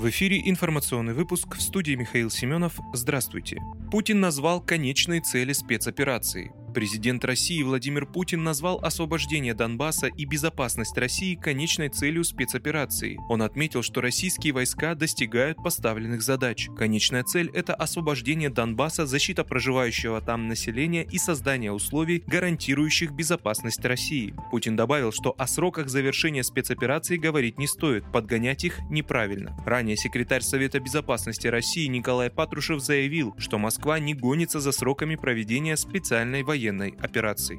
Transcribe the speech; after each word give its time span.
В 0.00 0.08
эфире 0.08 0.40
информационный 0.48 1.12
выпуск 1.12 1.56
в 1.56 1.60
студии 1.60 1.92
Михаил 1.92 2.30
Семенов. 2.30 2.80
Здравствуйте. 2.94 3.58
Путин 3.90 4.18
назвал 4.18 4.62
конечные 4.62 5.20
цели 5.20 5.52
спецоперации. 5.52 6.52
Президент 6.72 7.24
России 7.24 7.64
Владимир 7.64 8.06
Путин 8.06 8.44
назвал 8.44 8.78
освобождение 8.78 9.54
Донбасса 9.54 10.06
и 10.06 10.24
безопасность 10.24 10.96
России 10.96 11.34
конечной 11.34 11.88
целью 11.88 12.22
спецоперации. 12.22 13.18
Он 13.28 13.42
отметил, 13.42 13.82
что 13.82 14.00
российские 14.00 14.52
войска 14.52 14.94
достигают 14.94 15.56
поставленных 15.56 16.22
задач. 16.22 16.68
Конечная 16.76 17.24
цель– 17.24 17.50
это 17.54 17.74
освобождение 17.74 18.50
Донбасса, 18.50 19.04
защита 19.04 19.42
проживающего 19.42 20.20
там 20.20 20.46
населения 20.46 21.02
и 21.02 21.18
создание 21.18 21.72
условий, 21.72 22.22
гарантирующих 22.24 23.10
безопасность 23.10 23.84
России. 23.84 24.32
Путин 24.52 24.76
добавил, 24.76 25.10
что 25.10 25.34
о 25.36 25.48
сроках 25.48 25.88
завершения 25.88 26.44
спецоперации 26.44 27.16
говорить 27.16 27.58
не 27.58 27.66
стоит, 27.66 28.04
подгонять 28.12 28.62
их 28.64 28.78
неправильно. 28.90 29.56
Ранее 29.66 29.96
секретарь 29.96 30.42
Совета 30.42 30.78
безопасности 30.78 31.48
России 31.48 31.86
Николай 31.86 32.30
Патрушев 32.30 32.80
заявил, 32.80 33.34
что 33.38 33.58
Москва 33.58 33.98
не 33.98 34.14
гонится 34.14 34.60
за 34.60 34.70
сроками 34.70 35.16
проведения 35.16 35.76
специальной 35.76 36.44
военной 36.44 36.59
военной 36.60 36.94
операции. 37.00 37.58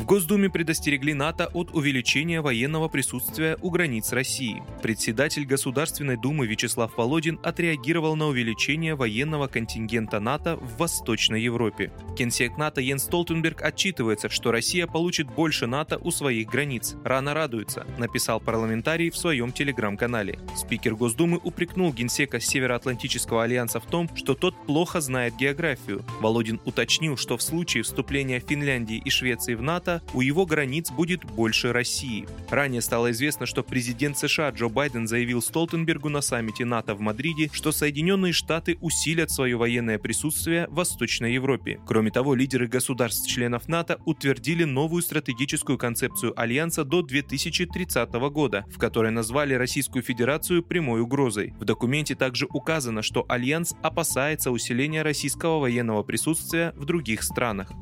В 0.00 0.06
Госдуме 0.06 0.48
предостерегли 0.48 1.12
НАТО 1.12 1.50
от 1.52 1.74
увеличения 1.74 2.40
военного 2.40 2.88
присутствия 2.88 3.58
у 3.60 3.68
границ 3.68 4.12
России. 4.12 4.62
Председатель 4.82 5.44
Государственной 5.44 6.16
Думы 6.16 6.46
Вячеслав 6.46 6.96
Володин 6.96 7.38
отреагировал 7.42 8.16
на 8.16 8.26
увеличение 8.28 8.94
военного 8.94 9.46
контингента 9.46 10.18
НАТО 10.18 10.56
в 10.56 10.78
Восточной 10.78 11.42
Европе. 11.42 11.92
Генсек 12.16 12.56
НАТО 12.56 12.80
Йен 12.80 12.98
Столтенберг 12.98 13.60
отчитывается, 13.60 14.30
что 14.30 14.50
Россия 14.50 14.86
получит 14.86 15.28
больше 15.28 15.66
НАТО 15.66 15.98
у 15.98 16.10
своих 16.10 16.48
границ. 16.48 16.96
Рано 17.04 17.34
радуется, 17.34 17.86
написал 17.98 18.40
парламентарий 18.40 19.10
в 19.10 19.18
своем 19.18 19.52
телеграм-канале. 19.52 20.38
Спикер 20.56 20.94
Госдумы 20.94 21.38
упрекнул 21.44 21.92
генсека 21.92 22.40
Североатлантического 22.40 23.44
альянса 23.44 23.80
в 23.80 23.86
том, 23.86 24.08
что 24.16 24.32
тот 24.32 24.54
плохо 24.64 25.02
знает 25.02 25.36
географию. 25.36 26.02
Володин 26.20 26.58
уточнил, 26.64 27.18
что 27.18 27.36
в 27.36 27.42
случае 27.42 27.82
вступления 27.82 28.40
Финляндии 28.40 28.96
и 28.96 29.10
Швеции 29.10 29.54
в 29.54 29.60
НАТО 29.60 29.89
НАТО, 29.90 30.02
у 30.14 30.20
его 30.20 30.46
границ 30.46 30.90
будет 30.90 31.24
больше 31.24 31.72
России. 31.72 32.26
Ранее 32.50 32.80
стало 32.80 33.10
известно, 33.10 33.46
что 33.46 33.62
президент 33.62 34.18
США 34.18 34.50
Джо 34.50 34.68
Байден 34.68 35.06
заявил 35.06 35.42
Столтенбергу 35.42 36.08
на 36.08 36.20
саммите 36.20 36.64
НАТО 36.64 36.94
в 36.94 37.00
Мадриде, 37.00 37.50
что 37.52 37.72
Соединенные 37.72 38.32
Штаты 38.32 38.78
усилят 38.80 39.30
свое 39.30 39.56
военное 39.56 39.98
присутствие 39.98 40.68
в 40.68 40.74
Восточной 40.74 41.34
Европе. 41.34 41.80
Кроме 41.86 42.10
того, 42.10 42.34
лидеры 42.34 42.68
государств-членов 42.68 43.68
НАТО 43.68 43.98
утвердили 44.04 44.64
новую 44.64 45.02
стратегическую 45.02 45.78
концепцию 45.78 46.38
Альянса 46.40 46.84
до 46.84 47.02
2030 47.02 48.12
года, 48.30 48.64
в 48.70 48.78
которой 48.78 49.10
назвали 49.10 49.54
Российскую 49.54 50.02
Федерацию 50.02 50.62
прямой 50.62 51.00
угрозой. 51.00 51.54
В 51.58 51.64
документе 51.64 52.14
также 52.14 52.46
указано, 52.50 53.02
что 53.02 53.24
Альянс 53.28 53.74
опасается 53.82 54.50
усиления 54.50 55.02
российского 55.02 55.58
военного 55.58 56.02
присутствия 56.02 56.72
в 56.76 56.84
других 56.84 57.22
странах. 57.22 57.72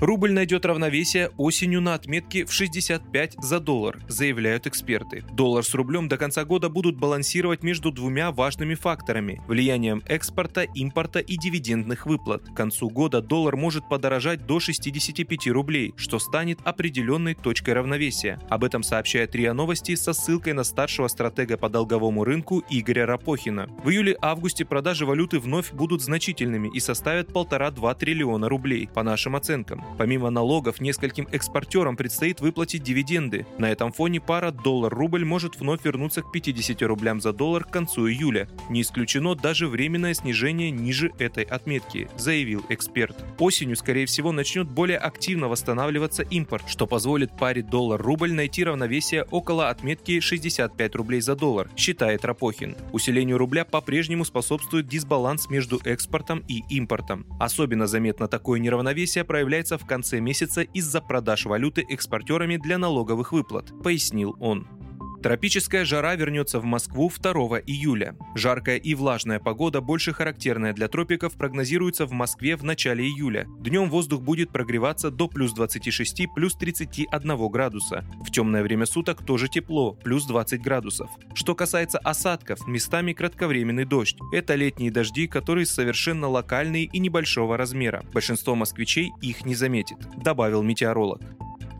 Рубль 0.00 0.30
найдет 0.30 0.64
равновесие 0.64 1.30
осенью 1.38 1.80
на 1.80 1.94
отметке 1.94 2.44
в 2.44 2.52
65 2.52 3.34
за 3.40 3.58
доллар, 3.58 3.98
заявляют 4.06 4.68
эксперты. 4.68 5.24
Доллар 5.32 5.64
с 5.64 5.74
рублем 5.74 6.06
до 6.06 6.16
конца 6.16 6.44
года 6.44 6.68
будут 6.68 6.96
балансировать 6.96 7.64
между 7.64 7.90
двумя 7.90 8.30
важными 8.30 8.76
факторами– 8.76 9.42
влиянием 9.48 10.04
экспорта, 10.06 10.62
импорта 10.62 11.18
и 11.18 11.36
дивидендных 11.36 12.06
выплат. 12.06 12.44
К 12.44 12.54
концу 12.54 12.88
года 12.90 13.20
доллар 13.20 13.56
может 13.56 13.88
подорожать 13.88 14.46
до 14.46 14.60
65 14.60 15.48
рублей, 15.48 15.92
что 15.96 16.20
станет 16.20 16.60
определенной 16.64 17.34
точкой 17.34 17.74
равновесия. 17.74 18.38
Об 18.48 18.62
этом 18.62 18.84
сообщает 18.84 19.34
РИА 19.34 19.52
Новости 19.52 19.96
со 19.96 20.12
ссылкой 20.12 20.52
на 20.52 20.62
старшего 20.62 21.08
стратега 21.08 21.56
по 21.56 21.68
долговому 21.68 22.22
рынку 22.22 22.62
Игоря 22.70 23.04
Рапохина. 23.04 23.68
В 23.82 23.90
июле-августе 23.90 24.64
продажи 24.64 25.04
валюты 25.04 25.40
вновь 25.40 25.72
будут 25.72 26.02
значительными 26.02 26.70
и 26.72 26.78
составят 26.78 27.30
1,5-2 27.30 27.98
триллиона 27.98 28.48
рублей, 28.48 28.88
по 28.94 29.02
нашим 29.02 29.34
оценкам. 29.34 29.87
Помимо 29.96 30.30
налогов, 30.30 30.80
нескольким 30.80 31.26
экспортерам 31.32 31.96
предстоит 31.96 32.40
выплатить 32.40 32.82
дивиденды. 32.82 33.46
На 33.58 33.70
этом 33.70 33.92
фоне 33.92 34.20
пара 34.20 34.50
доллар-рубль 34.50 35.24
может 35.24 35.58
вновь 35.58 35.84
вернуться 35.84 36.22
к 36.22 36.30
50 36.30 36.82
рублям 36.82 37.20
за 37.20 37.32
доллар 37.32 37.64
к 37.64 37.70
концу 37.70 38.08
июля. 38.08 38.48
Не 38.68 38.82
исключено 38.82 39.34
даже 39.34 39.68
временное 39.68 40.14
снижение 40.14 40.70
ниже 40.70 41.12
этой 41.18 41.44
отметки, 41.44 42.08
заявил 42.16 42.64
эксперт. 42.68 43.16
Осенью, 43.38 43.76
скорее 43.76 44.06
всего, 44.06 44.32
начнет 44.32 44.68
более 44.68 44.98
активно 44.98 45.48
восстанавливаться 45.48 46.22
импорт, 46.22 46.68
что 46.68 46.86
позволит 46.86 47.36
паре 47.36 47.62
доллар-рубль 47.62 48.32
найти 48.32 48.64
равновесие 48.64 49.24
около 49.30 49.70
отметки 49.70 50.20
65 50.20 50.94
рублей 50.96 51.20
за 51.20 51.34
доллар, 51.34 51.70
считает 51.76 52.24
Рапохин. 52.24 52.76
Усилению 52.92 53.38
рубля 53.38 53.64
по-прежнему 53.64 54.24
способствует 54.24 54.88
дисбаланс 54.88 55.48
между 55.48 55.80
экспортом 55.84 56.44
и 56.48 56.62
импортом. 56.68 57.26
Особенно 57.40 57.86
заметно 57.86 58.28
такое 58.28 58.60
неравновесие 58.60 59.24
проявляется 59.24 59.77
в 59.78 59.86
конце 59.86 60.20
месяца 60.20 60.62
из-за 60.62 61.00
продаж 61.00 61.46
валюты 61.46 61.84
экспортерами 61.88 62.56
для 62.56 62.78
налоговых 62.78 63.32
выплат, 63.32 63.72
пояснил 63.82 64.36
он. 64.40 64.77
Тропическая 65.22 65.84
жара 65.84 66.14
вернется 66.14 66.60
в 66.60 66.64
Москву 66.64 67.10
2 67.10 67.32
июля. 67.66 68.16
Жаркая 68.36 68.76
и 68.76 68.94
влажная 68.94 69.40
погода, 69.40 69.80
больше 69.80 70.12
характерная 70.12 70.72
для 70.72 70.86
тропиков, 70.86 71.32
прогнозируется 71.34 72.06
в 72.06 72.12
Москве 72.12 72.54
в 72.54 72.62
начале 72.62 73.04
июля. 73.04 73.46
Днем 73.58 73.90
воздух 73.90 74.22
будет 74.22 74.50
прогреваться 74.50 75.10
до 75.10 75.26
плюс 75.26 75.52
26, 75.52 76.32
плюс 76.34 76.54
31 76.54 77.48
градуса. 77.50 78.04
В 78.20 78.30
темное 78.30 78.62
время 78.62 78.86
суток 78.86 79.26
тоже 79.26 79.48
тепло, 79.48 79.92
плюс 79.92 80.24
20 80.24 80.62
градусов. 80.62 81.10
Что 81.34 81.56
касается 81.56 81.98
осадков, 81.98 82.68
местами 82.68 83.12
кратковременный 83.12 83.86
дождь. 83.86 84.16
Это 84.32 84.54
летние 84.54 84.92
дожди, 84.92 85.26
которые 85.26 85.66
совершенно 85.66 86.28
локальные 86.28 86.84
и 86.84 86.98
небольшого 87.00 87.56
размера. 87.56 88.04
Большинство 88.12 88.54
москвичей 88.54 89.12
их 89.20 89.44
не 89.44 89.56
заметит, 89.56 89.98
добавил 90.16 90.62
метеоролог. 90.62 91.20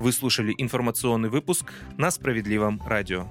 Вы 0.01 0.13
слушали 0.13 0.55
информационный 0.57 1.29
выпуск 1.29 1.73
на 1.97 2.13
Справедливом 2.13 2.81
радио. 2.87 3.27